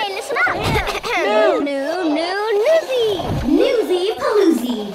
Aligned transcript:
Hey, 0.00 0.14
listen 0.14 0.36
up. 0.46 0.54
new, 1.18 1.60
new, 1.62 2.14
new, 2.14 2.38
newsy. 2.64 3.20
Newsy 3.46 4.14
Paloozy. 4.18 4.94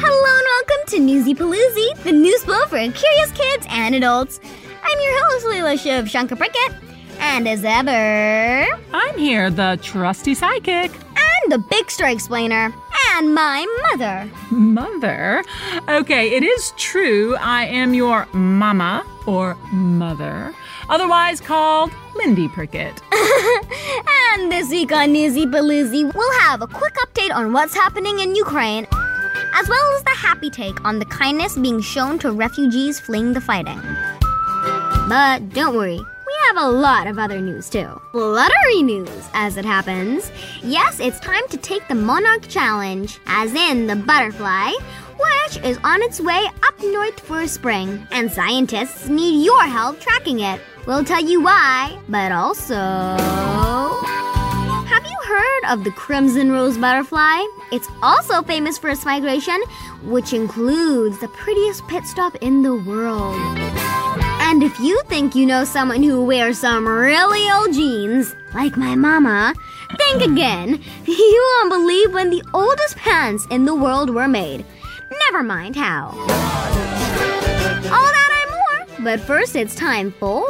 Hello 0.00 0.38
and 0.38 0.46
welcome 0.46 0.86
to 0.86 0.98
Newsy 1.00 1.34
Paloozy, 1.34 2.02
the 2.02 2.12
news 2.12 2.42
book 2.44 2.70
for 2.70 2.78
curious 2.78 3.32
kids 3.32 3.66
and 3.68 3.94
adults. 3.94 4.40
I'm 4.82 4.98
your 4.98 5.24
host, 5.26 5.44
Leela 5.44 5.78
Shiv 5.78 6.08
Shankar 6.08 6.36
Prickett. 6.36 6.72
And 7.18 7.46
as 7.46 7.64
ever, 7.66 8.66
I'm 8.94 9.18
here, 9.18 9.50
the 9.50 9.78
trusty 9.82 10.32
psychic. 10.32 10.90
And 10.90 11.52
the 11.52 11.58
big 11.68 11.90
story 11.90 12.14
explainer. 12.14 12.72
And 13.16 13.34
my 13.34 13.66
mother. 13.90 14.30
Mother? 14.50 15.44
Okay, 15.86 16.34
it 16.34 16.42
is 16.42 16.72
true 16.78 17.36
I 17.36 17.66
am 17.66 17.92
your 17.92 18.26
mama 18.32 19.04
or 19.26 19.54
mother, 19.72 20.54
otherwise 20.88 21.40
called 21.40 21.90
Lindy 22.16 22.48
Prickett. 22.48 23.00
and 24.32 24.50
this 24.50 24.70
week 24.70 24.92
on 24.92 25.12
Newsy 25.12 25.46
Paloozy, 25.46 26.12
we'll 26.14 26.40
have 26.40 26.62
a 26.62 26.66
quick 26.66 26.94
update 26.94 27.34
on 27.34 27.52
what's 27.52 27.74
happening 27.74 28.18
in 28.20 28.34
Ukraine, 28.34 28.86
as 29.54 29.68
well 29.68 29.96
as 29.96 30.04
the 30.04 30.14
happy 30.16 30.50
take 30.50 30.84
on 30.84 30.98
the 30.98 31.04
kindness 31.06 31.56
being 31.56 31.80
shown 31.80 32.18
to 32.20 32.32
refugees 32.32 33.00
fleeing 33.00 33.32
the 33.32 33.40
fighting. 33.40 33.80
But 35.08 35.50
don't 35.50 35.76
worry, 35.76 35.98
we 35.98 36.32
have 36.48 36.56
a 36.56 36.68
lot 36.68 37.06
of 37.06 37.18
other 37.18 37.40
news 37.40 37.68
too. 37.68 38.00
Fluttery 38.12 38.82
news, 38.82 39.28
as 39.34 39.56
it 39.56 39.64
happens. 39.64 40.30
Yes, 40.62 41.00
it's 41.00 41.20
time 41.20 41.46
to 41.48 41.56
take 41.56 41.86
the 41.88 41.94
Monarch 41.94 42.48
Challenge, 42.48 43.18
as 43.26 43.54
in 43.54 43.86
the 43.86 43.96
butterfly, 43.96 44.72
is 45.64 45.78
on 45.84 46.02
its 46.02 46.20
way 46.20 46.44
up 46.62 46.82
north 46.82 47.20
for 47.20 47.46
spring, 47.46 48.06
and 48.10 48.30
scientists 48.30 49.08
need 49.08 49.44
your 49.44 49.62
help 49.62 50.00
tracking 50.00 50.40
it. 50.40 50.60
We'll 50.86 51.04
tell 51.04 51.24
you 51.24 51.42
why, 51.42 51.98
but 52.08 52.32
also. 52.32 52.74
Have 54.84 55.06
you 55.06 55.18
heard 55.26 55.72
of 55.72 55.84
the 55.84 55.90
crimson 55.92 56.50
rose 56.52 56.76
butterfly? 56.76 57.42
It's 57.72 57.88
also 58.02 58.42
famous 58.42 58.76
for 58.76 58.90
its 58.90 59.04
migration, 59.04 59.60
which 60.02 60.32
includes 60.32 61.18
the 61.20 61.28
prettiest 61.28 61.86
pit 61.88 62.04
stop 62.04 62.34
in 62.36 62.62
the 62.62 62.74
world. 62.74 63.36
And 64.46 64.62
if 64.62 64.78
you 64.80 65.00
think 65.08 65.34
you 65.34 65.46
know 65.46 65.64
someone 65.64 66.02
who 66.02 66.24
wears 66.24 66.58
some 66.58 66.86
really 66.86 67.50
old 67.50 67.72
jeans, 67.72 68.36
like 68.54 68.76
my 68.76 68.94
mama, 68.94 69.54
think 69.96 70.22
again. 70.22 70.82
You 71.06 71.58
won't 71.58 71.70
believe 71.70 72.12
when 72.12 72.30
the 72.30 72.42
oldest 72.52 72.96
pants 72.96 73.46
in 73.50 73.64
the 73.64 73.74
world 73.74 74.10
were 74.10 74.28
made. 74.28 74.64
Never 75.10 75.42
mind 75.42 75.76
how. 75.76 76.08
All 76.08 76.26
that 78.12 78.42
and 78.42 78.50
more. 78.50 78.86
But 79.04 79.20
first, 79.20 79.56
it's 79.56 79.74
time 79.74 80.12
for 80.12 80.44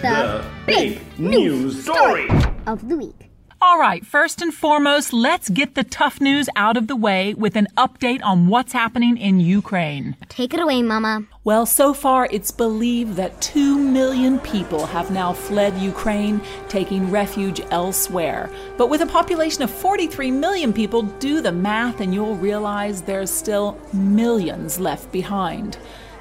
the, 0.00 0.02
the 0.02 0.44
big, 0.66 0.98
big 0.98 1.18
news 1.18 1.82
story 1.82 2.28
of 2.66 2.88
the 2.88 2.96
week. 2.96 3.25
All 3.66 3.80
right, 3.80 4.06
first 4.06 4.40
and 4.42 4.54
foremost, 4.54 5.12
let's 5.12 5.48
get 5.48 5.74
the 5.74 5.82
tough 5.82 6.20
news 6.20 6.48
out 6.54 6.76
of 6.76 6.86
the 6.86 6.94
way 6.94 7.34
with 7.34 7.56
an 7.56 7.66
update 7.76 8.22
on 8.22 8.46
what's 8.46 8.72
happening 8.72 9.16
in 9.18 9.40
Ukraine. 9.40 10.16
Take 10.28 10.54
it 10.54 10.60
away, 10.60 10.82
Mama. 10.82 11.24
Well, 11.42 11.66
so 11.66 11.92
far 11.92 12.28
it's 12.30 12.52
believed 12.52 13.16
that 13.16 13.40
2 13.40 13.76
million 13.76 14.38
people 14.38 14.86
have 14.86 15.10
now 15.10 15.32
fled 15.32 15.76
Ukraine, 15.78 16.40
taking 16.68 17.10
refuge 17.10 17.60
elsewhere. 17.72 18.48
But 18.76 18.88
with 18.88 19.00
a 19.00 19.06
population 19.06 19.64
of 19.64 19.70
43 19.72 20.30
million 20.30 20.72
people, 20.72 21.02
do 21.02 21.40
the 21.40 21.50
math 21.50 22.00
and 22.00 22.14
you'll 22.14 22.36
realize 22.36 23.02
there's 23.02 23.32
still 23.32 23.80
millions 23.92 24.78
left 24.78 25.10
behind. 25.10 25.76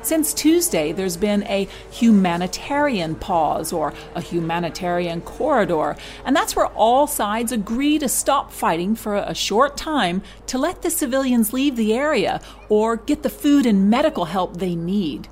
Since 0.05 0.35
Tuesday, 0.35 0.91
there's 0.91 1.17
been 1.17 1.41
a 1.45 1.67
humanitarian 1.89 3.15
pause 3.15 3.73
or 3.73 3.91
a 4.13 4.21
humanitarian 4.21 5.21
corridor, 5.21 5.95
and 6.23 6.35
that's 6.35 6.55
where 6.55 6.67
all 6.67 7.07
sides 7.07 7.51
agree 7.51 7.97
to 7.97 8.07
stop 8.07 8.51
fighting 8.51 8.93
for 8.93 9.15
a 9.15 9.33
short 9.33 9.75
time 9.75 10.21
to 10.45 10.59
let 10.59 10.83
the 10.83 10.91
civilians 10.91 11.53
leave 11.53 11.75
the 11.75 11.95
area 11.95 12.39
or 12.69 12.97
get 12.97 13.23
the 13.23 13.31
food 13.31 13.65
and 13.65 13.89
medical 13.89 14.25
help 14.25 14.57
they 14.57 14.75
need. 14.75 15.27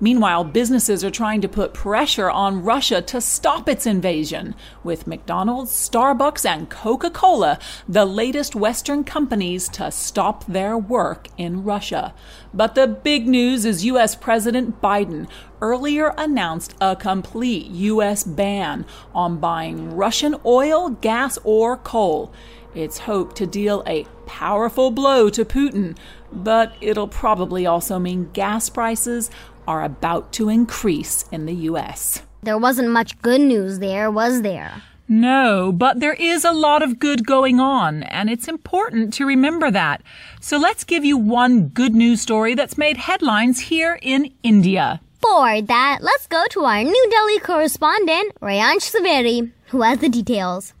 Meanwhile, 0.00 0.44
businesses 0.44 1.02
are 1.02 1.10
trying 1.10 1.40
to 1.40 1.48
put 1.48 1.74
pressure 1.74 2.30
on 2.30 2.62
Russia 2.62 3.02
to 3.02 3.20
stop 3.20 3.68
its 3.68 3.84
invasion, 3.84 4.54
with 4.84 5.08
McDonald's, 5.08 5.72
Starbucks, 5.72 6.48
and 6.48 6.70
Coca 6.70 7.10
Cola 7.10 7.58
the 7.88 8.04
latest 8.04 8.54
Western 8.54 9.02
companies 9.02 9.68
to 9.70 9.90
stop 9.90 10.44
their 10.46 10.78
work 10.78 11.28
in 11.36 11.64
Russia. 11.64 12.14
But 12.54 12.76
the 12.76 12.86
big 12.86 13.26
news 13.26 13.64
is 13.64 13.84
U.S. 13.86 14.14
President 14.14 14.80
Biden 14.80 15.28
earlier 15.60 16.14
announced 16.16 16.74
a 16.80 16.94
complete 16.94 17.66
U.S. 17.66 18.22
ban 18.22 18.86
on 19.14 19.38
buying 19.38 19.96
Russian 19.96 20.36
oil, 20.46 20.90
gas, 20.90 21.38
or 21.42 21.76
coal. 21.76 22.32
It's 22.74 22.98
hoped 22.98 23.34
to 23.36 23.46
deal 23.46 23.82
a 23.86 24.06
powerful 24.26 24.90
blow 24.90 25.30
to 25.30 25.44
Putin, 25.44 25.96
but 26.30 26.74
it'll 26.80 27.08
probably 27.08 27.66
also 27.66 27.98
mean 27.98 28.30
gas 28.32 28.68
prices 28.68 29.30
are 29.68 29.84
about 29.84 30.32
to 30.32 30.48
increase 30.48 31.26
in 31.30 31.44
the 31.44 31.54
U.S. 31.70 32.22
There 32.42 32.56
wasn't 32.56 32.88
much 32.88 33.20
good 33.20 33.42
news 33.42 33.78
there, 33.78 34.10
was 34.10 34.40
there? 34.40 34.82
No, 35.06 35.72
but 35.72 36.00
there 36.00 36.14
is 36.14 36.44
a 36.44 36.52
lot 36.52 36.82
of 36.82 36.98
good 36.98 37.26
going 37.26 37.60
on, 37.60 38.02
and 38.04 38.30
it's 38.30 38.48
important 38.48 39.12
to 39.14 39.26
remember 39.26 39.70
that. 39.70 40.02
So 40.40 40.58
let's 40.58 40.84
give 40.84 41.04
you 41.04 41.16
one 41.16 41.68
good 41.68 41.94
news 41.94 42.20
story 42.22 42.54
that's 42.54 42.78
made 42.78 42.96
headlines 42.96 43.60
here 43.60 43.98
in 44.00 44.32
India. 44.42 45.00
For 45.20 45.60
that, 45.62 45.98
let's 46.00 46.26
go 46.26 46.44
to 46.50 46.60
our 46.64 46.82
New 46.82 47.10
Delhi 47.10 47.38
correspondent, 47.40 48.34
Rayansh 48.40 48.88
Saveri, 48.92 49.50
who 49.68 49.82
has 49.82 49.98
the 49.98 50.08
details. 50.08 50.72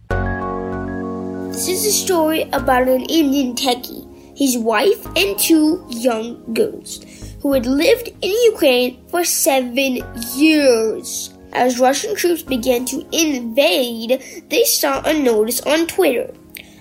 This 1.52 1.68
is 1.68 1.86
a 1.86 1.92
story 1.92 2.42
about 2.52 2.88
an 2.88 3.02
Indian 3.02 3.54
techie, 3.54 4.06
his 4.36 4.56
wife, 4.56 5.04
and 5.16 5.38
two 5.38 5.84
young 5.90 6.54
girls 6.54 7.04
who 7.40 7.52
had 7.52 7.66
lived 7.66 8.08
in 8.20 8.30
Ukraine 8.52 9.02
for 9.08 9.24
seven 9.24 10.02
years. 10.34 11.34
As 11.52 11.80
Russian 11.80 12.14
troops 12.14 12.42
began 12.42 12.84
to 12.86 13.06
invade, 13.12 14.22
they 14.50 14.64
saw 14.64 15.02
a 15.04 15.14
notice 15.14 15.60
on 15.62 15.86
Twitter 15.86 16.34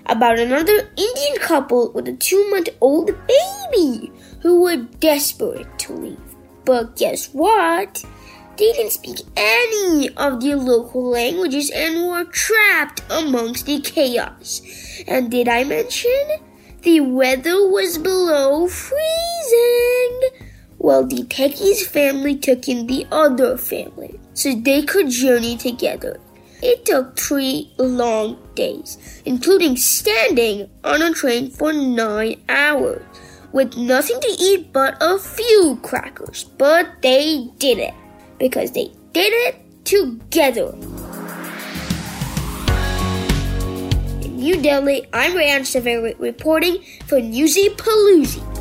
about 0.08 0.40
another 0.40 0.90
Indian 0.98 1.38
couple 1.40 1.92
with 1.92 2.08
a 2.08 2.14
two 2.14 2.50
month 2.50 2.70
old 2.82 3.12
baby 3.28 4.12
who 4.42 4.62
were 4.62 4.78
desperate 5.00 5.80
to 5.80 5.94
leave. 5.94 6.36
But 6.66 6.96
guess 6.96 7.28
what? 7.34 8.04
They 8.58 8.74
didn't 8.74 8.92
speak 8.92 9.20
any 9.36 10.10
of 10.18 10.42
the 10.42 10.56
local 10.56 11.10
languages 11.10 11.70
and 11.70 12.08
were 12.08 12.26
trapped 12.26 13.04
amongst 13.10 13.68
the 13.68 13.80
chaos. 13.80 14.62
And 15.08 15.30
did 15.30 15.48
I 15.48 15.64
mention? 15.64 16.28
The 16.82 17.02
weather 17.02 17.70
was 17.70 17.98
below 17.98 18.68
freezing. 18.68 20.47
Well, 20.80 21.06
the 21.06 21.24
Techie's 21.24 21.88
family 21.88 22.36
took 22.36 22.68
in 22.68 22.88
the 22.88 23.08
other 23.12 23.58
family 23.58 24.20
so 24.34 24.54
they 24.54 24.84
could 24.84 25.10
journey 25.10 25.58
together. 25.58 26.20
It 26.62 26.86
took 26.86 27.18
three 27.18 27.74
long 27.78 28.38
days, 28.56 29.22
including 29.26 29.78
standing 29.78 30.70
on 30.84 31.02
a 31.02 31.14
train 31.14 31.50
for 31.50 31.74
nine 31.74 32.42
hours 32.48 33.04
with 33.52 33.76
nothing 33.78 34.20
to 34.22 34.28
eat 34.40 34.72
but 34.72 34.98
a 35.02 35.18
few 35.18 35.80
crackers. 35.82 36.44
But 36.44 37.02
they 37.02 37.50
did 37.58 37.80
it 37.80 37.94
because 38.40 38.72
they 38.72 38.92
did 39.14 39.34
it 39.34 39.86
together. 39.86 40.74
In 44.22 44.38
New 44.38 44.62
Delhi, 44.62 45.08
I'm 45.14 45.34
Rayansh 45.34 45.76
Saveri 45.76 46.20
reporting 46.20 46.84
for 47.08 47.20
Newsy 47.20 47.70
Paloozy. 47.70 48.57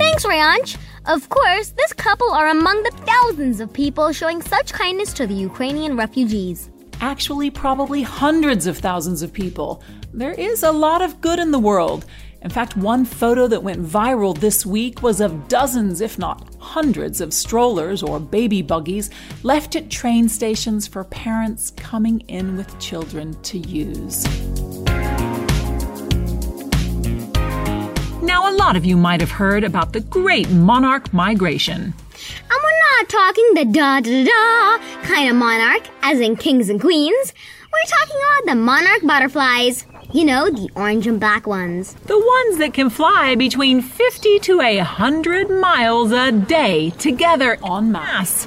Thanks, 0.00 0.24
Rayansh. 0.24 0.78
Of 1.04 1.28
course, 1.28 1.70
this 1.70 1.92
couple 1.92 2.30
are 2.30 2.48
among 2.48 2.82
the 2.82 2.90
thousands 3.04 3.60
of 3.60 3.70
people 3.70 4.12
showing 4.12 4.40
such 4.40 4.72
kindness 4.72 5.12
to 5.12 5.26
the 5.26 5.34
Ukrainian 5.34 5.94
refugees. 5.94 6.70
Actually, 7.02 7.50
probably 7.50 8.02
hundreds 8.02 8.66
of 8.66 8.78
thousands 8.78 9.20
of 9.20 9.30
people. 9.30 9.82
There 10.14 10.32
is 10.32 10.62
a 10.62 10.72
lot 10.72 11.02
of 11.02 11.20
good 11.20 11.38
in 11.38 11.50
the 11.50 11.58
world. 11.58 12.06
In 12.40 12.48
fact, 12.48 12.78
one 12.78 13.04
photo 13.04 13.46
that 13.48 13.62
went 13.62 13.82
viral 13.84 14.36
this 14.38 14.64
week 14.64 15.02
was 15.02 15.20
of 15.20 15.48
dozens, 15.48 16.00
if 16.00 16.18
not 16.18 16.48
hundreds, 16.58 17.20
of 17.20 17.34
strollers 17.34 18.02
or 18.02 18.18
baby 18.18 18.62
buggies 18.62 19.10
left 19.42 19.76
at 19.76 19.90
train 19.90 20.30
stations 20.30 20.86
for 20.86 21.04
parents 21.04 21.72
coming 21.72 22.20
in 22.20 22.56
with 22.56 22.78
children 22.78 23.34
to 23.42 23.58
use. 23.58 24.24
Now, 28.30 28.48
a 28.48 28.54
lot 28.54 28.76
of 28.76 28.84
you 28.84 28.96
might 28.96 29.20
have 29.20 29.32
heard 29.32 29.64
about 29.64 29.92
the 29.92 29.98
great 30.02 30.48
monarch 30.50 31.12
migration. 31.12 31.82
And 31.82 32.58
we're 32.62 32.80
not 32.96 33.08
talking 33.08 33.48
the 33.54 33.64
da 33.64 33.98
da 33.98 34.24
da 34.24 35.02
kind 35.02 35.28
of 35.28 35.34
monarch, 35.34 35.88
as 36.02 36.20
in 36.20 36.36
kings 36.36 36.68
and 36.68 36.80
queens. 36.80 37.34
We're 37.72 37.90
talking 37.98 38.16
about 38.22 38.46
the 38.46 38.54
monarch 38.54 39.02
butterflies. 39.02 39.84
You 40.12 40.26
know, 40.26 40.48
the 40.48 40.70
orange 40.76 41.08
and 41.08 41.18
black 41.18 41.48
ones. 41.48 41.94
The 42.06 42.18
ones 42.18 42.58
that 42.58 42.72
can 42.72 42.88
fly 42.88 43.34
between 43.34 43.82
50 43.82 44.38
to 44.38 44.60
a 44.60 44.76
100 44.76 45.50
miles 45.50 46.12
a 46.12 46.30
day 46.30 46.90
together 46.90 47.58
en 47.64 47.90
masse. 47.90 48.46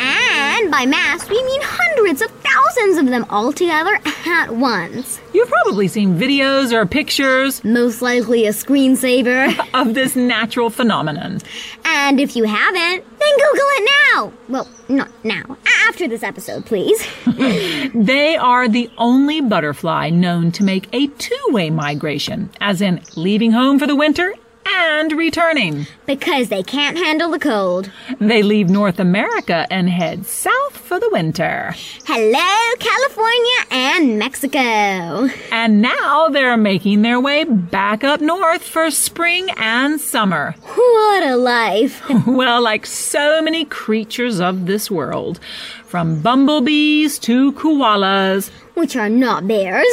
And 0.00 0.70
by 0.70 0.86
mass, 0.86 1.28
we 1.28 1.42
mean 1.42 1.60
hundreds 1.62 2.22
of 2.22 2.30
thousands 2.30 2.98
of 2.98 3.06
them 3.06 3.26
all 3.28 3.52
together 3.52 3.98
at 4.26 4.50
once. 4.50 5.20
You've 5.34 5.48
probably 5.48 5.88
seen 5.88 6.18
videos 6.18 6.72
or 6.72 6.86
pictures 6.86 7.62
Most 7.64 8.00
likely 8.02 8.46
a 8.46 8.50
screensaver. 8.50 9.54
of 9.74 9.94
this 9.94 10.16
natural 10.16 10.70
phenomenon. 10.70 11.40
and 11.84 12.18
if 12.20 12.34
you 12.34 12.44
haven't, 12.44 13.04
then 13.18 13.36
Google 13.36 13.68
it 13.72 13.90
now. 14.14 14.32
Well, 14.48 14.68
not 14.88 15.10
now. 15.24 15.56
After 15.88 16.08
this 16.08 16.22
episode, 16.22 16.64
please. 16.66 17.06
They 17.92 18.36
are 18.36 18.68
the 18.68 18.88
only 18.98 19.40
butterfly 19.40 20.10
known 20.10 20.52
to 20.52 20.64
make 20.64 20.88
a 20.92 21.08
two 21.08 21.44
way 21.48 21.70
migration, 21.70 22.50
as 22.60 22.80
in 22.80 23.02
leaving 23.16 23.50
home 23.52 23.78
for 23.78 23.86
the 23.86 23.96
winter 23.96 24.34
and 24.72 25.12
returning. 25.12 25.86
because 26.06 26.48
they 26.48 26.62
can't 26.62 26.96
handle 26.98 27.30
the 27.30 27.38
cold. 27.38 27.90
They 28.18 28.42
leave 28.42 28.68
North 28.68 28.98
America 28.98 29.66
and 29.70 29.88
head 29.88 30.26
south 30.26 30.76
for 30.76 30.98
the 30.98 31.08
winter. 31.12 31.74
Hello, 32.04 32.74
California 32.78 33.58
and 33.70 34.18
Mexico. 34.18 35.28
And 35.52 35.80
now 35.80 36.28
they're 36.28 36.56
making 36.56 37.02
their 37.02 37.20
way 37.20 37.44
back 37.44 38.02
up 38.04 38.20
north 38.20 38.62
for 38.62 38.90
spring 38.90 39.48
and 39.56 40.00
summer. 40.00 40.54
What 40.62 41.22
a 41.22 41.36
life. 41.36 42.02
Well, 42.26 42.62
like 42.62 42.86
so 42.86 43.42
many 43.42 43.64
creatures 43.64 44.40
of 44.40 44.66
this 44.66 44.90
world, 44.90 45.40
from 45.86 46.20
bumblebees 46.22 47.18
to 47.20 47.52
koalas, 47.52 48.50
Which 48.74 48.94
are 48.96 49.08
not 49.08 49.46
bears. 49.48 49.86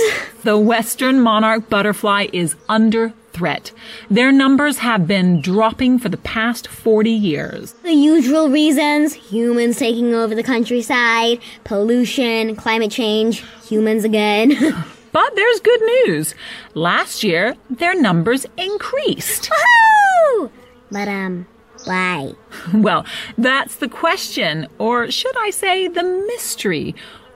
the 0.44 0.58
western 0.58 1.20
monarch 1.22 1.70
butterfly 1.70 2.28
is 2.34 2.56
under 2.70 3.14
threat. 3.38 3.72
Their 4.10 4.32
numbers 4.32 4.80
have 4.80 5.08
been 5.08 5.42
dropping 5.42 6.00
for 6.00 6.10
the 6.10 6.18
past 6.18 6.68
40 6.68 7.12
years. 7.12 7.74
The 7.84 7.94
usual 7.94 8.50
reasons 8.50 9.14
humans 9.14 9.78
taking 9.78 10.14
over 10.14 10.34
the 10.34 10.44
countryside, 10.44 11.40
pollution, 11.64 12.56
climate 12.56 12.92
change, 12.92 13.44
humans 13.68 14.04
again. 14.04 14.56
But 15.14 15.36
there's 15.36 15.60
good 15.62 15.82
news. 15.82 16.36
Last 16.76 17.24
year, 17.24 17.56
their 17.72 18.00
numbers 18.00 18.46
increased. 18.56 19.50
Woohoo! 19.50 20.52
But, 20.92 21.08
um, 21.08 21.48
why? 21.86 22.34
Well, 22.74 23.04
that's 23.36 23.78
the 23.78 23.90
question, 23.90 24.68
or 24.78 25.10
should 25.10 25.36
I 25.38 25.50
say 25.50 25.88
the 25.88 26.04
mystery, 26.04 26.94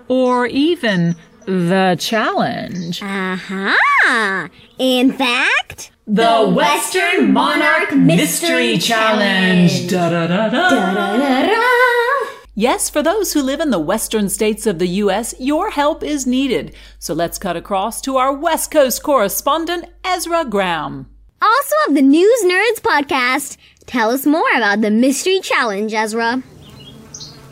or 0.09 0.45
even 0.45 1.15
the 1.45 1.95
challenge. 1.99 3.01
Uh 3.01 3.35
huh. 3.35 4.47
In 4.77 5.11
fact, 5.13 5.91
The 6.07 6.49
Western 6.55 7.31
Monarch 7.33 7.93
Mystery 7.95 8.77
Challenge. 8.77 9.89
Da 9.89 10.09
da 10.09 10.27
da 10.27 10.49
da. 10.49 10.69
da-da-da. 10.69 11.61
Yes, 12.53 12.89
for 12.89 13.01
those 13.01 13.31
who 13.33 13.41
live 13.41 13.61
in 13.61 13.69
the 13.71 13.79
western 13.79 14.27
states 14.29 14.67
of 14.67 14.77
the 14.77 14.87
U.S., 15.05 15.33
your 15.39 15.71
help 15.71 16.03
is 16.03 16.27
needed. 16.27 16.75
So 16.99 17.13
let's 17.13 17.37
cut 17.39 17.55
across 17.55 18.01
to 18.01 18.17
our 18.17 18.33
West 18.33 18.71
Coast 18.71 19.01
correspondent, 19.03 19.85
Ezra 20.03 20.43
Graham. 20.45 21.07
also 21.41 21.75
of 21.87 21.95
the 21.95 22.01
News 22.01 22.43
Nerds 22.43 22.81
podcast, 22.81 23.57
tell 23.87 24.11
us 24.11 24.25
more 24.25 24.51
about 24.55 24.81
the 24.81 24.91
mystery 24.91 25.39
challenge, 25.39 25.93
Ezra. 25.93 26.43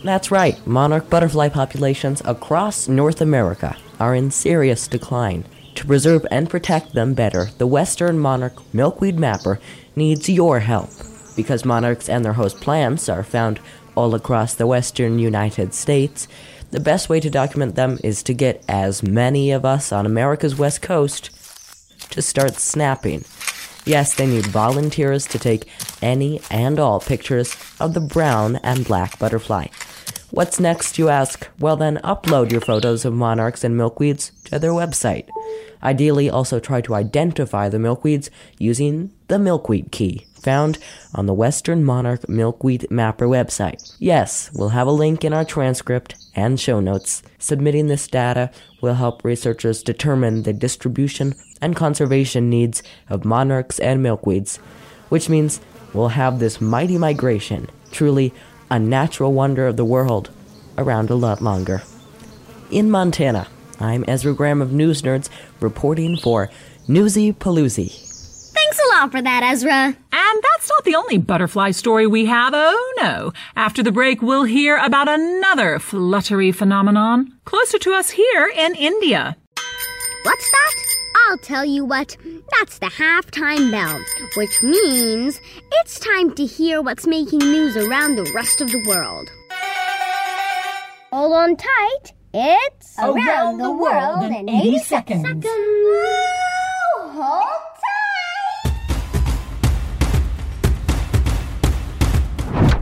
That's 0.04 0.32
right, 0.32 0.66
monarch 0.66 1.10
butterfly 1.10 1.50
populations 1.50 2.22
across 2.24 2.88
North 2.88 3.20
America 3.20 3.76
are 4.00 4.16
in 4.16 4.32
serious 4.32 4.88
decline. 4.88 5.44
To 5.76 5.86
preserve 5.86 6.26
and 6.32 6.50
protect 6.50 6.94
them 6.94 7.14
better, 7.14 7.50
the 7.58 7.68
Western 7.68 8.18
Monarch 8.18 8.74
Milkweed 8.74 9.20
Mapper 9.20 9.60
needs 9.98 10.30
your 10.30 10.62
help. 10.62 10.90
Because 11.36 11.66
monarchs 11.66 12.08
and 12.08 12.24
their 12.24 12.34
host 12.34 12.62
plants 12.62 13.10
are 13.10 13.24
found 13.24 13.60
all 13.96 14.16
across 14.16 14.54
the 14.54 14.68
western 14.68 15.20
United 15.20 15.74
States, 15.74 16.30
the 16.72 16.80
best 16.80 17.10
way 17.10 17.20
to 17.20 17.30
document 17.30 17.76
them 17.76 18.00
is 18.02 18.24
to 18.24 18.34
get 18.34 18.64
as 18.70 19.04
many 19.04 19.52
of 19.52 19.66
us 19.66 19.92
on 19.92 20.06
America's 20.06 20.58
west 20.58 20.82
coast 20.82 21.30
to 22.12 22.22
start 22.22 22.56
snapping. 22.56 23.26
Yes, 23.86 24.14
they 24.14 24.28
need 24.28 24.46
volunteers 24.48 25.26
to 25.28 25.40
take 25.40 25.70
any 26.02 26.42
and 26.50 26.80
all 26.80 27.00
pictures 27.00 27.56
of 27.80 27.94
the 27.94 28.00
brown 28.00 28.58
and 28.58 28.86
black 28.86 29.20
butterfly. 29.20 29.68
What's 30.32 30.60
next, 30.60 31.00
you 31.00 31.10
ask? 31.10 31.48
Well, 31.60 31.76
then 31.76 31.98
upload 32.04 32.52
your 32.52 32.62
photos 32.62 33.04
of 33.04 33.14
monarchs 33.14 33.64
and 33.64 33.76
milkweeds 33.76 34.32
to 34.44 34.60
their 34.60 34.72
website. 34.72 35.28
Ideally, 35.82 36.30
also 36.30 36.60
try 36.60 36.82
to 36.82 36.94
identify 36.94 37.68
the 37.68 37.80
milkweeds 37.80 38.30
using 38.60 39.12
the 39.28 39.40
milkweed 39.40 39.92
key 39.92 40.28
found 40.40 40.78
on 41.16 41.26
the 41.26 41.34
Western 41.34 41.84
Monarch 41.84 42.30
Milkweed 42.30 42.90
Mapper 42.92 43.28
website. 43.28 43.96
Yes, 43.98 44.52
we'll 44.54 44.70
have 44.70 44.88
a 44.88 44.92
link 44.92 45.24
in 45.24 45.34
our 45.34 45.44
transcript 45.44 46.16
and 46.36 46.60
show 46.60 46.80
notes. 46.80 47.24
Submitting 47.40 47.88
this 47.88 48.08
data 48.08 48.52
will 48.82 48.94
help 48.94 49.24
researchers 49.24 49.82
determine 49.82 50.44
the 50.44 50.54
distribution 50.54 51.34
and 51.60 51.76
conservation 51.76 52.52
needs 52.52 52.84
of 53.10 53.26
monarchs 53.26 53.80
and 53.80 54.06
milkweeds, 54.06 54.58
which 55.10 55.28
means 55.28 55.60
we'll 55.94 56.10
have 56.10 56.40
this 56.40 56.62
mighty 56.62 56.98
migration, 57.00 57.68
truly 57.92 58.32
a 58.70 58.80
natural 58.80 59.34
wonder 59.34 59.68
of 59.68 59.78
the 59.78 59.86
world, 59.86 60.30
around 60.78 61.10
a 61.10 61.16
lot 61.16 61.42
longer. 61.42 61.84
In 62.72 62.90
Montana, 62.92 63.48
I'm 63.80 64.06
Ezra 64.08 64.34
Graham 64.34 64.62
of 64.62 64.72
News 64.72 65.02
Nerds 65.02 65.30
reporting 65.60 66.18
for 66.18 66.50
Newsy 66.88 67.34
Paloozy. 67.34 67.90
Thanks 68.54 68.80
a 68.80 68.96
lot 68.96 69.12
for 69.12 69.22
that, 69.22 69.44
Ezra. 69.44 69.74
And 69.74 70.44
that's 70.44 70.70
not 70.70 70.84
the 70.84 70.96
only 70.96 71.18
butterfly 71.18 71.72
story 71.72 72.06
we 72.06 72.26
have. 72.26 72.54
Oh 72.56 72.94
no. 72.98 73.34
After 73.56 73.82
the 73.82 73.92
break, 73.92 74.22
we'll 74.22 74.44
hear 74.44 74.78
about 74.78 75.08
another 75.08 75.80
fluttery 75.80 76.52
phenomenon 76.52 77.34
closer 77.46 77.80
to 77.80 77.94
us 77.94 78.12
here 78.12 78.52
in 78.56 78.76
India. 78.76 79.36
What's 80.24 80.52
that? 80.52 80.89
I'll 81.28 81.38
tell 81.38 81.66
you 81.66 81.86
what. 81.86 82.18
That's 82.58 82.80
the 82.80 82.88
halftime 82.88 83.72
bell, 83.72 84.00
which 84.38 84.62
means 84.64 85.40
it's 85.74 86.00
time 86.00 86.34
to 86.36 86.46
hear 86.46 86.82
what's 86.82 87.06
making 87.08 87.40
news 87.40 87.76
around 87.78 88.16
the 88.16 88.32
rest 88.34 88.62
of 88.62 88.70
the 88.72 88.84
world. 88.88 89.30
Hold 91.12 91.34
on 91.34 91.56
tight. 91.58 92.14
It's 92.34 92.98
Around 93.00 93.58
the 93.58 93.72
World 93.72 94.24
in 94.32 94.48
80 94.48 94.78
Seconds. 94.80 95.46
Hold 96.96 97.69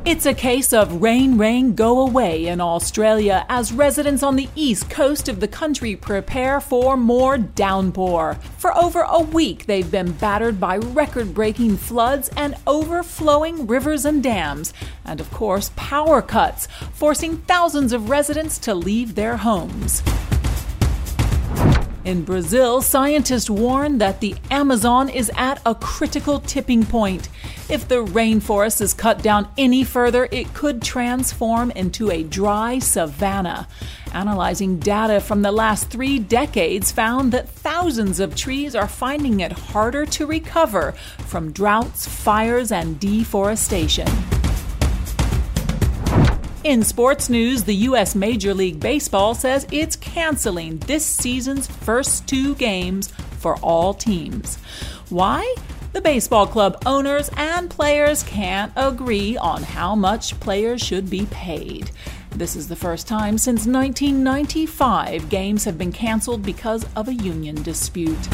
It's 0.09 0.25
a 0.25 0.33
case 0.33 0.71
of 0.71 1.01
rain, 1.01 1.38
rain, 1.38 1.75
go 1.75 2.00
away 2.00 2.48
in 2.48 2.62
Australia 2.62 3.45
as 3.49 3.73
residents 3.73 4.23
on 4.23 4.37
the 4.37 4.47
east 4.56 4.90
coast 4.90 5.28
of 5.28 5.42
the 5.42 5.49
country 5.49 5.97
prepare 5.97 6.61
for 6.61 6.95
more 6.95 7.37
downpour. 7.37 8.35
For 8.57 8.73
over 8.78 9.02
a 9.02 9.19
week, 9.19 9.66
they've 9.66 9.92
been 9.92 10.14
battered 10.14 10.61
by 10.61 10.78
record 10.78 11.33
breaking 11.33 11.76
floods 11.76 12.30
and 12.37 12.56
overflowing 12.66 13.68
rivers 13.68 14.06
and 14.06 14.23
dams, 14.23 14.73
and 15.04 15.19
of 15.19 15.30
course, 15.31 15.71
power 15.76 16.21
cuts, 16.21 16.68
forcing 16.94 17.40
thousands 17.40 17.92
of 17.92 18.09
residents 18.09 18.57
to 18.59 18.73
leave 18.73 19.16
their 19.16 19.35
homes. 19.35 20.02
In 22.07 22.23
Brazil, 22.23 22.81
scientists 22.81 23.49
warn 23.49 23.97
that 23.97 24.21
the 24.21 24.33
Amazon 24.49 25.09
is 25.09 25.30
at 25.35 25.61
a 25.66 25.76
critical 25.76 26.40
tipping 26.40 26.85
point. 26.85 27.28
If 27.69 27.90
the 27.90 28.06
rainforest 28.06 28.80
is 28.80 28.94
cut 28.94 29.21
down 29.21 29.49
any 29.57 29.83
further, 29.83 30.30
it 30.31 30.54
could 30.54 30.81
transform 30.81 31.69
into 31.71 32.09
a 32.09 32.23
dry 32.23 32.80
savanna. 32.80 33.68
Analyzing 34.14 34.80
data 34.80 35.19
from 35.19 35.42
the 35.42 35.52
last 35.52 35.90
three 35.90 36.18
decades 36.18 36.94
found 36.94 37.33
that 37.33 37.49
thousands 37.49 38.21
of 38.21 38.37
trees 38.37 38.73
are 38.73 38.87
finding 38.87 39.42
it 39.42 39.52
harder 39.52 40.06
to 40.06 40.26
recover 40.26 40.94
from 41.26 41.52
droughts, 41.52 42.07
fires, 42.07 42.71
and 42.71 43.02
deforestation. 43.02 44.07
In 46.68 46.83
sports 46.83 47.30
news, 47.30 47.64
the 47.64 47.76
U.S. 47.76 48.14
Major 48.14 48.54
League 48.54 48.81
Baseball 48.81 49.33
says 49.33 49.66
it's 49.71 49.95
canceling 49.95 50.80
this 50.80 51.06
season's 51.06 51.66
first 51.66 52.28
two 52.28 52.56
games 52.56 53.07
for 53.40 53.56
all 53.59 53.94
teams. 53.94 54.57
Why? 55.07 55.56
The 55.94 56.02
baseball 56.02 56.45
club 56.45 56.83
owners 56.86 57.31
and 57.38 57.69
players 57.69 58.21
can't 58.24 58.74
agree 58.76 59.38
on 59.38 59.64
how 59.64 59.95
much 59.95 60.38
players 60.42 60.81
should 60.81 61.09
be 61.09 61.26
paid. 61.28 61.90
This 62.31 62.57
is 62.57 62.68
the 62.68 62.76
first 62.76 63.07
time 63.07 63.38
since 63.38 63.66
1995 63.66 65.30
games 65.30 65.64
have 65.64 65.78
been 65.78 65.94
canceled 65.94 66.44
because 66.44 66.86
of 66.97 67.07
a 67.07 67.14
union 67.14 67.64
dispute. 67.64 68.28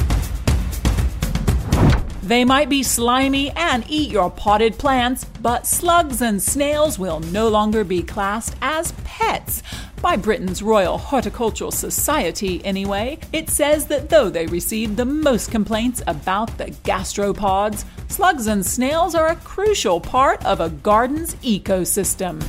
They 2.23 2.45
might 2.45 2.69
be 2.69 2.83
slimy 2.83 3.51
and 3.51 3.83
eat 3.89 4.09
your 4.09 4.31
potted 4.31 4.77
plants, 4.77 5.25
but 5.41 5.67
slugs 5.67 6.21
and 6.21 6.41
snails 6.41 6.97
will 6.97 7.19
no 7.19 7.49
longer 7.49 7.83
be 7.83 8.01
classed 8.01 8.55
as 8.61 8.93
pets. 9.03 9.61
By 10.01 10.15
Britain's 10.15 10.63
Royal 10.63 10.97
Horticultural 10.97 11.71
Society, 11.71 12.63
anyway, 12.63 13.19
it 13.33 13.49
says 13.49 13.87
that 13.87 14.09
though 14.09 14.29
they 14.29 14.45
receive 14.45 14.95
the 14.95 15.03
most 15.03 15.51
complaints 15.51 16.01
about 16.07 16.57
the 16.57 16.71
gastropods, 16.85 17.83
slugs 18.07 18.47
and 18.47 18.65
snails 18.65 19.15
are 19.15 19.27
a 19.27 19.35
crucial 19.35 19.99
part 19.99 20.45
of 20.45 20.61
a 20.61 20.69
garden's 20.69 21.35
ecosystem. 21.35 22.41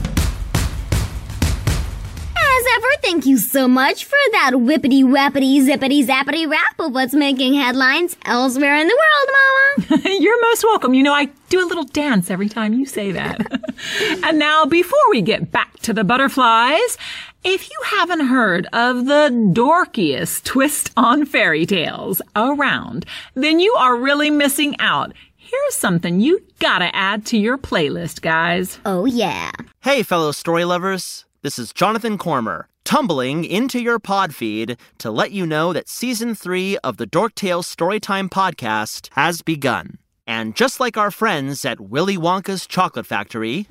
Zephyr, 2.75 3.01
thank 3.03 3.27
you 3.27 3.39
so 3.39 3.69
much 3.69 4.05
for 4.05 4.19
that 4.33 4.53
whippity 4.55 5.05
wappity 5.05 5.61
zippity 5.63 6.05
zappity 6.05 6.51
rap 6.51 6.81
of 6.81 6.93
what's 6.93 7.15
making 7.15 7.55
headlines 7.55 8.17
elsewhere 8.25 8.75
in 8.77 8.89
the 8.89 8.99
world, 8.99 9.91
Mama. 9.93 10.01
You're 10.19 10.41
most 10.41 10.65
welcome. 10.65 10.93
You 10.93 11.05
know, 11.05 11.13
I 11.13 11.27
do 11.51 11.65
a 11.65 11.69
little 11.69 11.85
dance 11.85 12.31
every 12.31 12.49
time 12.49 12.75
you 12.75 12.85
say 12.85 13.13
that. 13.13 13.47
and 14.25 14.41
now, 14.41 14.65
before 14.65 14.99
we 15.11 15.23
get 15.23 15.53
back 15.53 15.79
to 15.81 15.93
the 15.93 16.03
butterflies, 16.03 16.99
if 17.45 17.71
you 17.71 17.79
haven't 17.85 18.27
heard 18.27 18.67
of 18.73 19.07
the 19.07 19.29
dorkiest 19.53 20.43
twist 20.43 20.91
on 20.97 21.27
fairy 21.27 21.67
tales 21.67 22.21
around, 22.35 23.07
then 23.35 23.61
you 23.61 23.73
are 23.75 23.95
really 23.95 24.31
missing 24.31 24.75
out. 24.81 25.13
Here's 25.37 25.75
something 25.75 26.19
you 26.19 26.43
gotta 26.59 26.95
add 26.97 27.25
to 27.27 27.39
your 27.39 27.57
playlist, 27.57 28.21
guys. 28.21 28.81
Oh, 28.85 29.05
yeah. 29.05 29.53
Hey, 29.81 30.03
fellow 30.03 30.33
story 30.33 30.65
lovers. 30.65 31.25
This 31.45 31.59
is 31.59 31.75
Jonathan 31.75 32.17
Cormer, 32.17 32.69
tumbling 32.85 33.45
into 33.45 33.79
your 33.79 33.99
pod 33.99 34.35
feed 34.35 34.79
to 34.97 35.11
let 35.11 35.31
you 35.31 35.45
know 35.45 35.75
that 35.75 35.91
season 35.91 36.35
three 36.35 36.79
of 36.79 36.97
the 36.97 37.05
Dork 37.05 37.35
Tales 37.35 37.67
Storytime 37.69 38.31
podcast 38.31 39.11
has 39.13 39.43
begun. 39.43 39.99
And 40.27 40.57
just 40.57 40.81
like 40.81 40.97
our 40.97 41.11
friends 41.11 41.67
at 41.67 41.83
Willy 41.83 42.17
Wonka's 42.17 42.67
Chocolate 42.67 43.05
Factory, 43.05 43.67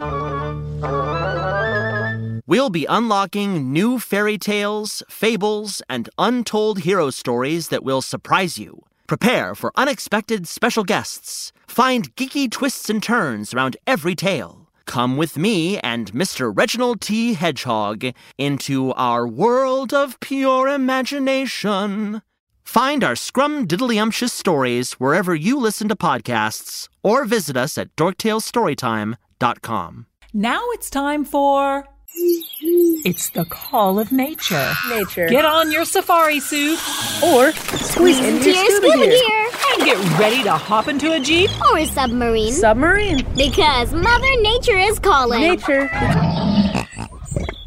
we'll 2.45 2.69
be 2.69 2.85
unlocking 2.85 3.73
new 3.73 3.97
fairy 3.97 4.37
tales, 4.37 5.01
fables, 5.09 5.81
and 5.89 6.11
untold 6.19 6.81
hero 6.81 7.09
stories 7.09 7.69
that 7.69 7.83
will 7.83 8.03
surprise 8.03 8.59
you. 8.59 8.83
Prepare 9.07 9.55
for 9.55 9.71
unexpected 9.75 10.47
special 10.47 10.83
guests. 10.83 11.51
Find 11.67 12.15
geeky 12.15 12.51
twists 12.51 12.87
and 12.91 13.01
turns 13.01 13.51
around 13.51 13.77
every 13.87 14.13
tale. 14.13 14.62
Come 14.85 15.17
with 15.17 15.37
me 15.37 15.79
and 15.79 16.11
Mr. 16.13 16.55
Reginald 16.55 17.01
T. 17.01 17.33
Hedgehog 17.33 18.05
into 18.37 18.93
our 18.93 19.27
world 19.27 19.93
of 19.93 20.19
pure 20.19 20.67
imagination. 20.67 22.21
Find 22.63 23.03
our 23.03 23.13
scrumdiddlyumptious 23.13 24.29
stories 24.31 24.93
wherever 24.93 25.35
you 25.35 25.59
listen 25.59 25.87
to 25.89 25.95
podcasts 25.95 26.87
or 27.03 27.25
visit 27.25 27.55
us 27.57 27.77
at 27.77 27.95
dorktalesstorytime.com. 27.95 30.05
Now 30.33 30.61
it's 30.71 30.89
time 30.89 31.25
for. 31.25 31.85
It's 32.15 33.29
the 33.29 33.45
call 33.45 33.99
of 33.99 34.11
nature. 34.11 34.71
Nature. 34.89 35.27
Get 35.29 35.45
on 35.45 35.71
your 35.71 35.85
safari 35.85 36.39
suit 36.39 36.79
or 37.23 37.51
squeeze 37.51 38.19
into 38.19 38.51
your 38.51 38.53
Dear 38.53 38.65
scuba 38.69 38.87
scuba 38.91 39.05
gear. 39.07 39.42
And 39.71 39.83
get 39.85 40.19
ready 40.19 40.43
to 40.43 40.51
hop 40.51 40.87
into 40.87 41.11
a 41.13 41.19
Jeep. 41.19 41.49
Or 41.71 41.79
a 41.79 41.85
submarine. 41.85 42.51
Submarine. 42.53 43.25
because 43.35 43.93
Mother 43.93 44.41
Nature 44.41 44.77
is 44.77 44.99
calling. 44.99 45.41
Nature. 45.41 45.89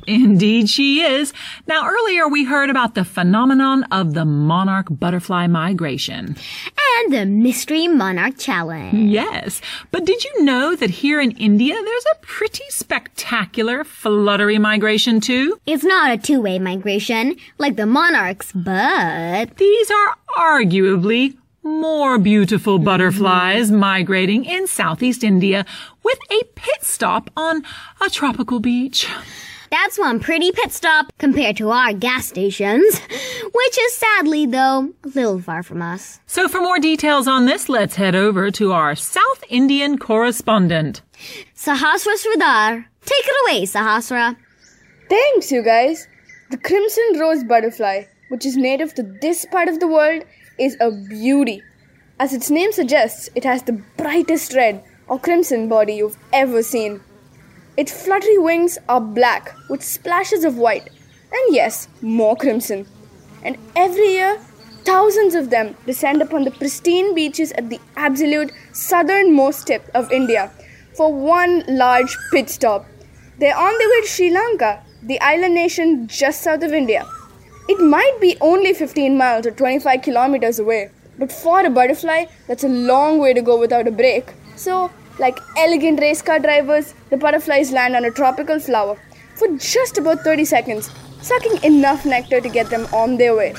Indeed, 0.08 0.68
she 0.68 1.00
is. 1.02 1.32
Now, 1.66 1.84
earlier 1.88 2.28
we 2.28 2.44
heard 2.44 2.70
about 2.70 2.94
the 2.94 3.04
phenomenon 3.04 3.82
of 3.90 4.14
the 4.14 4.24
monarch 4.24 4.86
butterfly 4.88 5.48
migration. 5.48 6.36
And 6.98 7.12
the 7.12 7.26
Mystery 7.26 7.88
Monarch 7.88 8.38
Challenge. 8.38 8.94
Yes, 8.94 9.60
but 9.90 10.04
did 10.04 10.22
you 10.22 10.44
know 10.44 10.76
that 10.76 10.90
here 10.90 11.20
in 11.20 11.32
India 11.32 11.74
there's 11.74 12.04
a 12.14 12.18
pretty 12.20 12.62
spectacular 12.68 13.82
fluttery 13.82 14.58
migration 14.58 15.20
too? 15.20 15.58
It's 15.66 15.82
not 15.84 16.12
a 16.12 16.18
two 16.18 16.40
way 16.40 16.60
migration 16.60 17.34
like 17.58 17.74
the 17.74 17.86
monarchs, 17.86 18.52
but. 18.52 19.56
These 19.56 19.90
are 19.90 20.14
arguably 20.38 21.36
more 21.66 22.18
beautiful 22.18 22.78
butterflies 22.78 23.70
migrating 23.70 24.44
in 24.44 24.66
southeast 24.66 25.24
India 25.24 25.66
with 26.02 26.18
a 26.30 26.44
pit 26.54 26.82
stop 26.84 27.30
on 27.36 27.62
a 28.00 28.08
tropical 28.08 28.60
beach. 28.60 29.08
That's 29.70 29.98
one 29.98 30.20
pretty 30.20 30.52
pit 30.52 30.72
stop 30.72 31.12
compared 31.18 31.56
to 31.56 31.70
our 31.70 31.92
gas 31.92 32.28
stations, 32.28 33.00
which 33.00 33.78
is 33.78 33.96
sadly, 33.96 34.46
though, 34.46 34.92
a 35.04 35.08
little 35.08 35.40
far 35.40 35.62
from 35.64 35.82
us. 35.82 36.20
So 36.26 36.48
for 36.48 36.60
more 36.60 36.78
details 36.78 37.26
on 37.26 37.46
this, 37.46 37.68
let's 37.68 37.96
head 37.96 38.14
over 38.14 38.50
to 38.52 38.72
our 38.72 38.94
South 38.94 39.44
Indian 39.48 39.98
correspondent. 39.98 41.02
Sahasra 41.56 42.14
Sridhar. 42.14 42.84
Take 43.04 43.24
it 43.26 43.36
away, 43.44 43.66
Sahasra. 43.66 44.36
Thanks, 45.08 45.50
you 45.50 45.62
guys. 45.62 46.06
The 46.50 46.58
crimson 46.58 47.18
rose 47.18 47.42
butterfly, 47.42 48.04
which 48.28 48.46
is 48.46 48.56
native 48.56 48.94
to 48.94 49.02
this 49.02 49.44
part 49.46 49.68
of 49.68 49.80
the 49.80 49.88
world, 49.88 50.22
is 50.58 50.76
a 50.80 50.90
beauty. 50.90 51.62
As 52.18 52.32
its 52.32 52.50
name 52.50 52.72
suggests, 52.72 53.28
it 53.34 53.44
has 53.44 53.62
the 53.62 53.80
brightest 53.96 54.54
red 54.54 54.82
or 55.08 55.18
crimson 55.18 55.68
body 55.68 55.94
you've 55.94 56.18
ever 56.32 56.62
seen. 56.62 57.00
Its 57.76 57.92
fluttery 57.92 58.38
wings 58.38 58.78
are 58.88 59.00
black 59.00 59.54
with 59.68 59.82
splashes 59.82 60.44
of 60.44 60.56
white, 60.56 60.88
and 61.30 61.54
yes, 61.54 61.88
more 62.00 62.34
crimson. 62.34 62.86
And 63.42 63.58
every 63.76 64.12
year, 64.12 64.38
thousands 64.84 65.34
of 65.34 65.50
them 65.50 65.76
descend 65.84 66.22
upon 66.22 66.44
the 66.44 66.50
pristine 66.50 67.14
beaches 67.14 67.52
at 67.52 67.68
the 67.68 67.80
absolute 67.96 68.50
southernmost 68.72 69.66
tip 69.66 69.90
of 69.94 70.10
India 70.10 70.50
for 70.96 71.12
one 71.12 71.64
large 71.68 72.16
pit 72.32 72.48
stop. 72.48 72.86
They're 73.38 73.56
on 73.56 73.78
their 73.78 73.88
way 73.90 74.00
to 74.00 74.06
Sri 74.06 74.30
Lanka, 74.30 74.82
the 75.02 75.20
island 75.20 75.54
nation 75.54 76.08
just 76.08 76.42
south 76.42 76.62
of 76.62 76.72
India. 76.72 77.04
It 77.68 77.80
might 77.80 78.18
be 78.20 78.36
only 78.40 78.72
15 78.72 79.18
miles 79.18 79.44
or 79.44 79.50
25 79.50 80.02
kilometers 80.02 80.60
away, 80.60 80.90
but 81.18 81.32
for 81.32 81.66
a 81.66 81.70
butterfly, 81.70 82.26
that's 82.46 82.62
a 82.62 82.68
long 82.68 83.18
way 83.18 83.34
to 83.34 83.42
go 83.42 83.58
without 83.58 83.88
a 83.88 83.90
break. 83.90 84.32
So, 84.54 84.90
like 85.18 85.40
elegant 85.56 85.98
race 85.98 86.22
car 86.22 86.38
drivers, 86.38 86.94
the 87.10 87.16
butterflies 87.16 87.72
land 87.72 87.96
on 87.96 88.04
a 88.04 88.12
tropical 88.12 88.60
flower 88.60 88.96
for 89.34 89.48
just 89.56 89.98
about 89.98 90.20
30 90.20 90.44
seconds, 90.44 90.90
sucking 91.20 91.64
enough 91.64 92.06
nectar 92.06 92.40
to 92.40 92.48
get 92.48 92.70
them 92.70 92.86
on 92.92 93.16
their 93.16 93.34
way. 93.34 93.54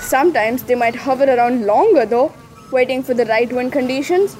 Sometimes 0.00 0.64
they 0.64 0.74
might 0.74 0.96
hover 0.96 1.32
around 1.32 1.66
longer 1.66 2.04
though, 2.04 2.32
waiting 2.72 3.04
for 3.04 3.14
the 3.14 3.26
right 3.26 3.52
wind 3.52 3.70
conditions. 3.70 4.36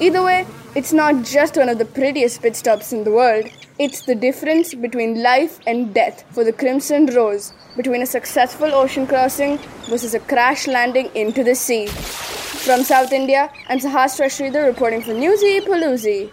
Either 0.00 0.22
way, 0.22 0.46
it's 0.76 0.92
not 0.92 1.24
just 1.24 1.56
one 1.56 1.68
of 1.68 1.78
the 1.78 1.84
prettiest 1.84 2.42
pit 2.42 2.54
stops 2.54 2.92
in 2.92 3.02
the 3.02 3.10
world, 3.10 3.46
it's 3.78 4.02
the 4.02 4.14
difference 4.14 4.74
between 4.74 5.22
life 5.22 5.60
and 5.66 5.94
death 5.94 6.24
for 6.32 6.42
the 6.42 6.52
Crimson 6.52 7.06
Rose, 7.06 7.52
between 7.76 8.02
a 8.02 8.06
successful 8.06 8.74
ocean 8.74 9.06
crossing 9.06 9.58
versus 9.88 10.14
a 10.14 10.20
crash 10.20 10.66
landing 10.66 11.10
into 11.14 11.44
the 11.44 11.54
sea. 11.54 11.86
From 11.86 12.82
South 12.82 13.12
India, 13.12 13.50
I'm 13.68 13.78
Sahasra 13.78 14.26
Sridhar 14.26 14.66
reporting 14.66 15.02
for 15.02 15.14
Newsy 15.14 15.60
Paloozy. 15.60 16.30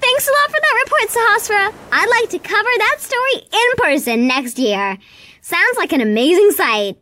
Thanks 0.00 0.28
a 0.28 0.30
lot 0.30 0.50
for 0.50 0.60
that 0.60 0.84
report, 0.84 1.08
Sahasra. 1.10 1.74
I'd 1.90 2.20
like 2.20 2.30
to 2.30 2.38
cover 2.38 2.70
that 2.78 2.96
story 3.00 3.48
in 3.52 3.76
person 3.76 4.26
next 4.28 4.58
year. 4.58 4.96
Sounds 5.40 5.76
like 5.76 5.92
an 5.92 6.00
amazing 6.00 6.52
sight. 6.52 6.98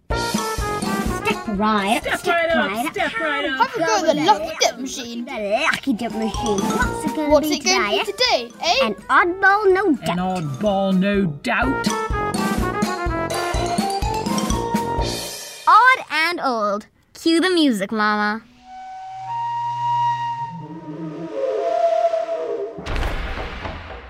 Step 1.53 1.61
right 1.61 2.07
up, 2.07 2.19
step, 2.19 2.35
right 2.35 2.51
up, 2.51 2.93
step 2.93 3.21
right 3.21 3.45
up. 3.45 3.69
Have 3.69 3.75
a 3.75 3.79
go 3.79 4.09
at 4.09 4.17
the 4.17 4.23
lucky 4.25 4.57
dip 4.59 4.79
machine. 4.79 5.25
The 5.27 5.61
lucky 5.71 5.93
dip 5.93 6.13
machine. 6.13 6.59
What's 6.61 7.05
it 7.05 7.15
gonna 7.15 7.29
What's 7.29 7.49
be 7.49 7.55
it 7.57 7.65
going 7.65 7.91
today? 7.91 7.99
to 7.99 8.07
be 8.07 8.13
today, 8.13 8.51
eh? 8.63 8.87
An 8.87 8.95
oddball, 9.11 9.75
no 9.75 9.95
doubt. 9.97 10.09
An 10.09 10.49
oddball, 10.49 10.99
no 10.99 11.27
doubt. 11.27 11.89
Odd 15.69 16.05
and 16.11 16.41
old. 16.41 16.87
Cue 17.13 17.39
the 17.39 17.51
music, 17.51 17.93
Mama. 17.93 18.43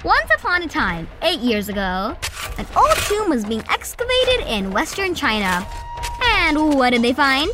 Once 0.04 0.30
upon 0.36 0.62
a 0.62 0.68
time, 0.68 1.08
eight 1.22 1.40
years 1.40 1.68
ago, 1.68 2.16
an 2.58 2.66
old 2.76 2.96
tomb 3.08 3.28
was 3.30 3.44
being 3.44 3.64
excavated 3.68 4.46
in 4.46 4.70
western 4.70 5.12
China. 5.12 5.66
And 6.44 6.76
what 6.76 6.90
did 6.90 7.02
they 7.02 7.12
find? 7.12 7.48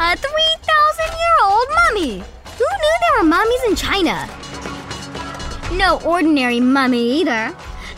A 0.00 0.16
3,000 0.16 0.24
year 1.22 1.36
old 1.44 1.66
mummy! 1.78 2.24
Who 2.58 2.66
knew 2.80 2.94
there 3.02 3.18
were 3.18 3.28
mummies 3.28 3.64
in 3.68 3.76
China? 3.76 4.26
No 5.76 6.00
ordinary 6.02 6.58
mummy 6.58 7.20
either. 7.20 7.54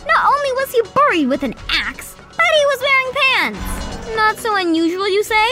Not 0.06 0.24
only 0.26 0.52
was 0.58 0.72
he 0.72 0.82
buried 0.92 1.28
with 1.28 1.44
an 1.44 1.54
axe, 1.70 2.16
but 2.36 2.46
he 2.58 2.64
was 2.66 2.80
wearing 2.80 3.12
pants. 3.14 4.16
Not 4.16 4.38
so 4.38 4.56
unusual, 4.56 5.08
you 5.08 5.22
say? 5.22 5.48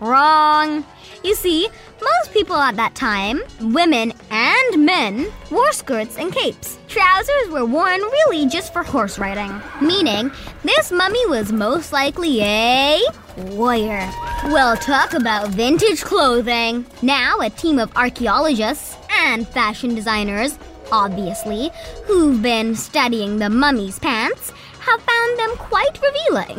Wrong. 0.00 0.84
You 1.24 1.34
see, 1.34 1.68
most 2.00 2.32
people 2.32 2.56
at 2.56 2.76
that 2.76 2.94
time, 2.94 3.40
women 3.60 4.12
and 4.30 4.84
men, 4.84 5.32
wore 5.50 5.72
skirts 5.72 6.16
and 6.18 6.32
capes. 6.32 6.78
Trousers 6.88 7.50
were 7.50 7.64
worn 7.64 8.00
really 8.00 8.46
just 8.46 8.72
for 8.72 8.82
horse 8.82 9.18
riding, 9.18 9.60
meaning 9.80 10.30
this 10.62 10.92
mummy 10.92 11.26
was 11.26 11.52
most 11.52 11.92
likely 11.92 12.40
a 12.42 13.00
warrior. 13.36 14.10
Well, 14.44 14.76
talk 14.76 15.14
about 15.14 15.48
vintage 15.48 16.02
clothing. 16.02 16.86
Now, 17.02 17.40
a 17.40 17.50
team 17.50 17.78
of 17.78 17.94
archaeologists 17.96 18.96
and 19.10 19.46
fashion 19.48 19.94
designers, 19.94 20.58
obviously, 20.92 21.70
who've 22.04 22.40
been 22.40 22.74
studying 22.74 23.38
the 23.38 23.50
mummy's 23.50 23.98
pants, 23.98 24.52
have 24.80 25.02
found 25.02 25.38
them 25.38 25.56
quite 25.56 25.98
revealing. 26.02 26.56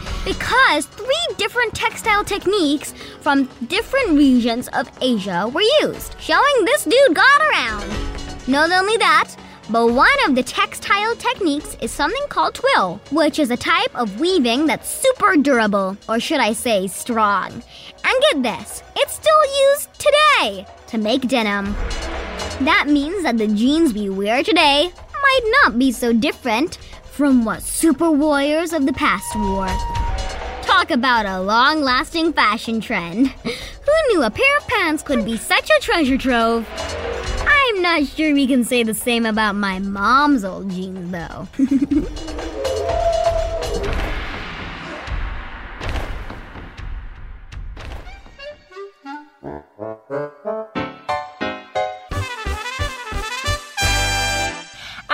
because 0.24 0.86
three 0.86 1.26
different 1.36 1.74
textile 1.74 2.24
techniques 2.24 2.92
from 3.20 3.48
different 3.66 4.10
regions 4.10 4.68
of 4.68 4.90
Asia 5.00 5.48
were 5.52 5.64
used, 5.82 6.16
showing 6.20 6.64
this 6.64 6.84
dude 6.84 7.14
got 7.14 7.40
around. 7.42 7.90
Not 8.48 8.72
only 8.72 8.96
that, 8.98 9.34
But 9.70 9.92
one 9.92 10.18
of 10.26 10.34
the 10.34 10.42
textile 10.42 11.14
techniques 11.16 11.76
is 11.80 11.90
something 11.90 12.22
called 12.28 12.54
twill, 12.54 13.00
which 13.10 13.38
is 13.38 13.50
a 13.50 13.56
type 13.56 13.94
of 13.94 14.20
weaving 14.20 14.66
that's 14.66 14.90
super 14.90 15.36
durable, 15.36 15.96
or 16.08 16.18
should 16.18 16.40
I 16.40 16.52
say 16.52 16.88
strong. 16.88 17.52
And 18.04 18.22
get 18.22 18.42
this, 18.42 18.82
it's 18.96 19.14
still 19.14 19.70
used 19.70 19.88
today 19.94 20.66
to 20.88 20.98
make 20.98 21.28
denim. 21.28 21.74
That 22.66 22.86
means 22.88 23.22
that 23.22 23.38
the 23.38 23.46
jeans 23.46 23.94
we 23.94 24.10
wear 24.10 24.42
today 24.42 24.92
might 25.22 25.52
not 25.62 25.78
be 25.78 25.92
so 25.92 26.12
different 26.12 26.76
from 27.12 27.44
what 27.44 27.62
super 27.62 28.10
warriors 28.10 28.72
of 28.72 28.86
the 28.86 28.92
past 28.94 29.36
wore. 29.36 29.68
Talk 30.62 30.90
about 30.90 31.26
a 31.26 31.42
long 31.42 31.82
lasting 31.82 32.32
fashion 32.32 32.80
trend. 32.80 33.28
Who 33.28 33.92
knew 34.08 34.22
a 34.22 34.30
pair 34.30 34.56
of 34.56 34.66
pants 34.66 35.02
could 35.02 35.24
be 35.24 35.36
such 35.36 35.68
a 35.68 35.80
treasure 35.80 36.16
trove? 36.16 36.66
I'm 37.46 37.82
not 37.82 38.06
sure 38.06 38.32
we 38.32 38.46
can 38.46 38.64
say 38.64 38.82
the 38.82 38.94
same 38.94 39.26
about 39.26 39.56
my 39.56 39.78
mom's 39.78 40.42
old 40.42 40.70
jeans, 40.70 41.10
though. 41.10 41.48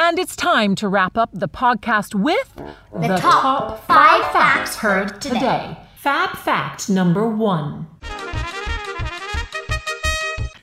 And 0.08 0.18
it's 0.18 0.34
time 0.34 0.74
to 0.76 0.88
wrap 0.88 1.18
up 1.18 1.28
the 1.34 1.50
podcast 1.50 2.14
with 2.14 2.54
The 2.98 3.18
top 3.18 3.86
five 3.86 4.22
facts 4.32 4.74
heard 4.76 5.20
today. 5.20 5.76
Fab 5.96 6.34
fact 6.34 6.88
number 6.88 7.28
one. 7.28 7.86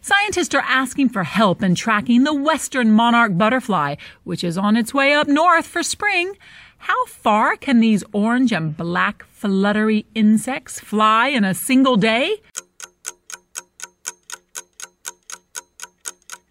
Scientists 0.01 0.55
are 0.55 0.63
asking 0.65 1.09
for 1.09 1.23
help 1.23 1.61
in 1.61 1.75
tracking 1.75 2.23
the 2.23 2.33
western 2.33 2.91
monarch 2.91 3.37
butterfly, 3.37 3.97
which 4.23 4.43
is 4.43 4.57
on 4.57 4.75
its 4.75 4.95
way 4.95 5.13
up 5.13 5.27
north 5.27 5.67
for 5.67 5.83
spring. 5.83 6.35
How 6.79 7.05
far 7.05 7.55
can 7.55 7.81
these 7.81 8.03
orange 8.13 8.51
and 8.51 8.75
black 8.75 9.23
fluttery 9.27 10.07
insects 10.15 10.79
fly 10.79 11.27
in 11.27 11.43
a 11.43 11.53
single 11.53 11.97
day? 11.97 12.41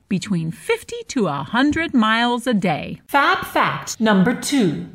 Between 0.08 0.50
50 0.50 0.96
to 1.08 1.25
100 1.25 1.94
miles 1.94 2.46
a 2.46 2.54
day. 2.54 3.00
Fab 3.08 3.44
fact 3.46 4.00
number 4.00 4.34
two. 4.34 4.87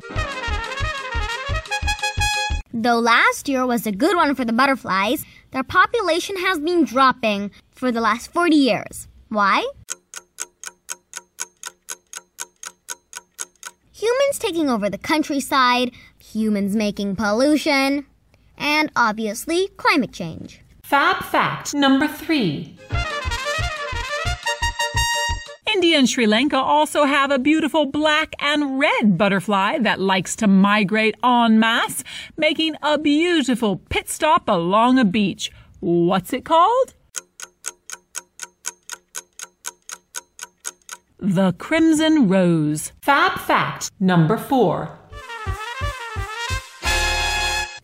Though 2.72 3.00
last 3.00 3.48
year 3.48 3.66
was 3.66 3.86
a 3.86 3.92
good 3.92 4.16
one 4.16 4.34
for 4.34 4.44
the 4.44 4.52
butterflies, 4.52 5.24
their 5.50 5.64
population 5.64 6.36
has 6.36 6.60
been 6.60 6.84
dropping 6.84 7.50
for 7.72 7.90
the 7.90 8.00
last 8.00 8.32
40 8.32 8.54
years. 8.54 9.08
Why? 9.28 9.66
Humans 13.92 14.38
taking 14.38 14.70
over 14.70 14.88
the 14.88 14.98
countryside, 14.98 15.90
humans 16.18 16.76
making 16.76 17.16
pollution, 17.16 18.06
and 18.56 18.90
obviously 18.94 19.68
climate 19.76 20.12
change. 20.12 20.60
Fab 20.84 21.22
fact 21.24 21.74
number 21.74 22.06
three. 22.08 22.76
India 25.80 25.96
and 25.96 26.10
Sri 26.10 26.26
Lanka 26.26 26.58
also 26.58 27.04
have 27.04 27.30
a 27.30 27.38
beautiful 27.38 27.86
black 27.86 28.34
and 28.38 28.78
red 28.78 29.16
butterfly 29.16 29.78
that 29.78 29.98
likes 29.98 30.36
to 30.36 30.46
migrate 30.46 31.14
en 31.24 31.58
masse, 31.58 32.04
making 32.36 32.74
a 32.82 32.98
beautiful 32.98 33.76
pit 33.88 34.10
stop 34.10 34.46
along 34.46 34.98
a 34.98 35.06
beach. 35.06 35.50
What's 35.80 36.34
it 36.34 36.44
called? 36.44 36.92
The 41.18 41.54
Crimson 41.54 42.28
Rose. 42.28 42.92
Fab 43.00 43.40
fact 43.40 43.90
number 43.98 44.36
four. 44.36 44.98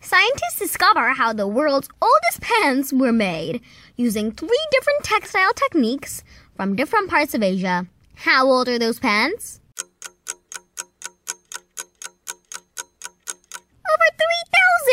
Scientists 0.01 0.59
discover 0.59 1.13
how 1.13 1.33
the 1.33 1.47
world's 1.47 1.89
oldest 1.99 2.41
pants 2.41 2.93
were 2.93 3.11
made 3.11 3.59
using 3.95 4.31
three 4.31 4.67
different 4.69 5.03
textile 5.03 5.53
techniques 5.53 6.23
from 6.55 6.75
different 6.75 7.09
parts 7.09 7.33
of 7.33 7.43
Asia. 7.43 7.87
How 8.17 8.47
old 8.47 8.67
are 8.67 8.79
those 8.79 8.99
pants? 8.99 9.61
Over 13.87 14.09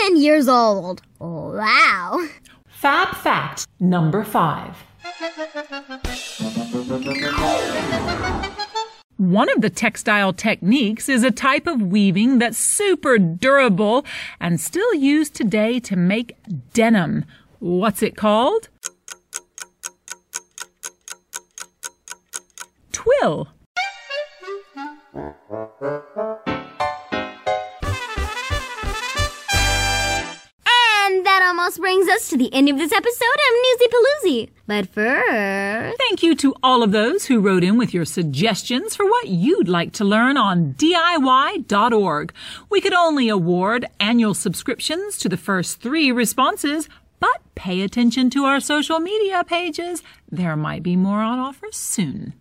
3,000 0.02 0.22
years 0.22 0.46
old. 0.46 1.00
Wow. 1.18 2.28
Fab 2.68 3.16
fact 3.16 3.66
number 3.80 4.24
five. 4.24 4.76
One 9.16 9.48
of 9.48 9.62
the 9.62 9.70
textile 9.70 10.34
techniques 10.34 11.08
is 11.08 11.24
a 11.24 11.30
type 11.30 11.66
of 11.66 11.80
weaving 11.80 12.40
that's 12.40 12.58
super 12.58 13.16
durable 13.18 14.04
and 14.38 14.60
still 14.60 14.92
used 14.94 15.34
today 15.34 15.80
to 15.80 15.96
make 15.96 16.36
denim. 16.74 17.24
What's 17.58 18.02
it 18.02 18.16
called? 18.16 18.68
Twill. 23.04 23.48
And 30.66 31.26
that 31.26 31.42
almost 31.46 31.78
brings 31.78 32.08
us 32.08 32.28
to 32.30 32.38
the 32.38 32.52
end 32.54 32.70
of 32.70 32.78
this 32.78 32.92
episode 32.92 33.24
of 33.24 33.54
Newsy 33.62 33.86
Paloozy. 33.92 34.50
But 34.66 34.88
first, 34.88 35.98
Thank 35.98 36.22
you 36.22 36.34
to 36.36 36.54
all 36.62 36.82
of 36.82 36.92
those 36.92 37.26
who 37.26 37.40
wrote 37.40 37.62
in 37.62 37.76
with 37.76 37.92
your 37.92 38.06
suggestions 38.06 38.96
for 38.96 39.04
what 39.04 39.28
you'd 39.28 39.68
like 39.68 39.92
to 39.94 40.04
learn 40.04 40.38
on 40.38 40.74
DIY.org. 40.74 42.32
We 42.70 42.80
could 42.80 42.94
only 42.94 43.28
award 43.28 43.84
annual 44.00 44.32
subscriptions 44.32 45.18
to 45.18 45.28
the 45.28 45.36
first 45.36 45.82
three 45.82 46.10
responses, 46.10 46.88
but 47.24 47.40
pay 47.54 47.80
attention 47.80 48.28
to 48.30 48.44
our 48.44 48.60
social 48.60 48.98
media 49.00 49.42
pages. 49.44 50.02
There 50.30 50.56
might 50.56 50.82
be 50.82 50.94
more 50.96 51.20
on 51.20 51.38
offer 51.38 51.68
soon. 51.70 52.34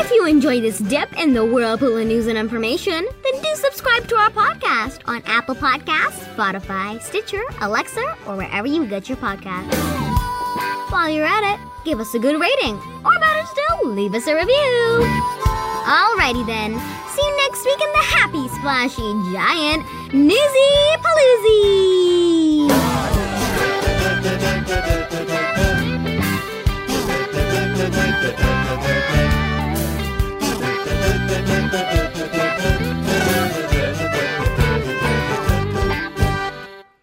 if 0.00 0.10
you 0.12 0.26
enjoy 0.26 0.60
this 0.60 0.78
dip 0.78 1.12
in 1.18 1.34
the 1.34 1.44
whirlpool 1.44 1.96
of 1.96 2.06
news 2.06 2.28
and 2.28 2.38
information, 2.38 3.04
then 3.24 3.42
do 3.42 3.54
subscribe 3.56 4.06
to 4.08 4.14
our 4.14 4.30
podcast 4.30 5.00
on 5.06 5.22
Apple 5.26 5.56
Podcasts, 5.56 6.22
Spotify, 6.36 7.02
Stitcher, 7.02 7.42
Alexa, 7.60 8.16
or 8.26 8.36
wherever 8.36 8.68
you 8.68 8.86
get 8.86 9.08
your 9.08 9.18
podcasts. 9.18 9.74
While 10.92 11.10
you're 11.10 11.26
at 11.26 11.54
it, 11.54 11.60
give 11.84 11.98
us 11.98 12.14
a 12.14 12.18
good 12.18 12.40
rating, 12.40 12.76
or 13.04 13.18
better 13.18 13.46
still, 13.46 13.88
leave 13.90 14.14
us 14.14 14.26
a 14.28 14.34
review. 14.36 15.04
Alrighty 15.84 16.46
then, 16.46 16.74
next 17.58 17.66
week 17.66 17.80
in 17.80 17.92
the 17.92 17.98
Happy 17.98 18.48
Splashy 18.48 19.32
Giant 19.32 19.84
Newsy 20.12 20.96
Paloozy! 21.02 22.68
Thank 32.30 32.77